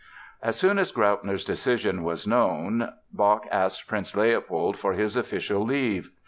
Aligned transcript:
As 0.41 0.55
soon 0.55 0.79
as 0.79 0.91
Graupner's 0.91 1.45
decision 1.45 2.03
was 2.03 2.25
known, 2.25 2.91
Bach 3.13 3.45
asked 3.51 3.85
Prince 3.87 4.15
Leopold 4.15 4.75
for 4.75 4.93
his 4.93 5.15
official 5.15 5.63
leave. 5.63 6.09